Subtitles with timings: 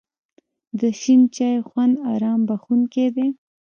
[0.79, 3.27] د شین چای خوند آرام بښونکی دی.